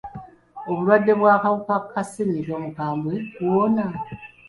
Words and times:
Obulwadde 0.69 1.13
bw'akawuka 1.19 1.75
ka 1.91 2.01
ssenyiga 2.05 2.51
omukambwe 2.59 3.13
buwona? 3.41 3.85